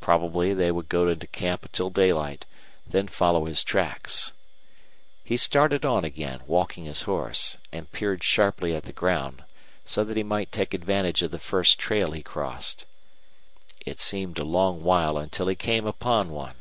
Probably 0.00 0.54
they 0.54 0.70
would 0.72 0.88
go 0.88 1.06
into 1.08 1.26
camp 1.26 1.70
till 1.72 1.90
daylight, 1.90 2.46
then 2.86 3.06
follow 3.06 3.44
his 3.44 3.62
tracks. 3.62 4.32
He 5.22 5.36
started 5.36 5.84
on 5.84 6.06
again, 6.06 6.40
walking 6.46 6.86
his 6.86 7.02
horse, 7.02 7.58
and 7.70 7.92
peered 7.92 8.22
sharply 8.24 8.74
at 8.74 8.84
the 8.84 8.94
ground, 8.94 9.44
so 9.84 10.04
that 10.04 10.16
he 10.16 10.22
might 10.22 10.52
take 10.52 10.72
advantage 10.72 11.20
of 11.20 11.32
the 11.32 11.38
first 11.38 11.78
trail 11.78 12.12
he 12.12 12.22
crossed. 12.22 12.86
It 13.84 14.00
seemed 14.00 14.38
a 14.38 14.42
long 14.42 14.82
while 14.82 15.18
until 15.18 15.48
he 15.48 15.54
came 15.54 15.86
upon 15.86 16.30
one. 16.30 16.56